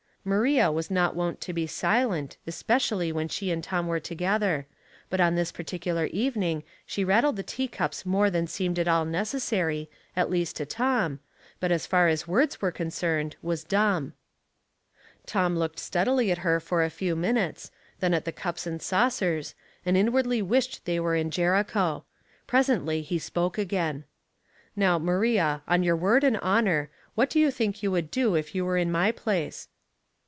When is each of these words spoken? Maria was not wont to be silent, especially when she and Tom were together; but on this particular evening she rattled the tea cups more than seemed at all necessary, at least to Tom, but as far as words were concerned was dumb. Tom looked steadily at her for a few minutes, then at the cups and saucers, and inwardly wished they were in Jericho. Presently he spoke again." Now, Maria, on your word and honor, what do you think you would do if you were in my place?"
Maria 0.23 0.71
was 0.71 0.91
not 0.91 1.15
wont 1.15 1.41
to 1.41 1.51
be 1.51 1.65
silent, 1.65 2.37
especially 2.45 3.11
when 3.11 3.27
she 3.27 3.49
and 3.49 3.63
Tom 3.63 3.87
were 3.87 3.99
together; 3.99 4.67
but 5.09 5.19
on 5.19 5.33
this 5.33 5.51
particular 5.51 6.05
evening 6.13 6.61
she 6.85 7.03
rattled 7.03 7.37
the 7.37 7.41
tea 7.41 7.67
cups 7.67 8.05
more 8.05 8.29
than 8.29 8.45
seemed 8.45 8.77
at 8.77 8.87
all 8.87 9.03
necessary, 9.03 9.89
at 10.15 10.29
least 10.29 10.57
to 10.57 10.63
Tom, 10.63 11.19
but 11.59 11.71
as 11.71 11.87
far 11.87 12.07
as 12.07 12.27
words 12.27 12.61
were 12.61 12.71
concerned 12.71 13.35
was 13.41 13.63
dumb. 13.63 14.13
Tom 15.25 15.55
looked 15.57 15.79
steadily 15.79 16.29
at 16.31 16.37
her 16.45 16.59
for 16.59 16.83
a 16.83 16.89
few 16.91 17.15
minutes, 17.15 17.71
then 17.99 18.13
at 18.13 18.23
the 18.23 18.31
cups 18.31 18.67
and 18.67 18.79
saucers, 18.79 19.55
and 19.83 19.97
inwardly 19.97 20.39
wished 20.39 20.85
they 20.85 20.99
were 20.99 21.15
in 21.15 21.31
Jericho. 21.31 22.05
Presently 22.45 23.01
he 23.01 23.17
spoke 23.17 23.57
again." 23.57 24.03
Now, 24.75 24.99
Maria, 24.99 25.63
on 25.67 25.81
your 25.81 25.95
word 25.95 26.23
and 26.23 26.37
honor, 26.41 26.91
what 27.15 27.31
do 27.31 27.39
you 27.39 27.49
think 27.49 27.81
you 27.81 27.89
would 27.89 28.11
do 28.11 28.35
if 28.35 28.53
you 28.53 28.63
were 28.63 28.77
in 28.77 28.91
my 28.91 29.11
place?" 29.11 29.67